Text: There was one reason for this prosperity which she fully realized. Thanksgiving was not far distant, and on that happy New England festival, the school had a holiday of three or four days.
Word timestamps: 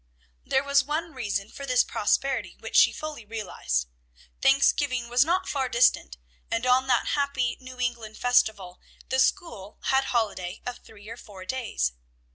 There 0.43 0.63
was 0.63 0.83
one 0.83 1.13
reason 1.13 1.51
for 1.51 1.67
this 1.67 1.83
prosperity 1.83 2.55
which 2.59 2.75
she 2.75 2.91
fully 2.91 3.23
realized. 3.23 3.85
Thanksgiving 4.41 5.09
was 5.09 5.23
not 5.23 5.47
far 5.47 5.69
distant, 5.69 6.17
and 6.49 6.65
on 6.65 6.87
that 6.87 7.09
happy 7.09 7.55
New 7.61 7.79
England 7.79 8.17
festival, 8.17 8.81
the 9.09 9.19
school 9.19 9.77
had 9.83 10.05
a 10.05 10.07
holiday 10.07 10.63
of 10.65 10.79
three 10.79 11.07
or 11.07 11.17
four 11.17 11.45
days. 11.45 11.93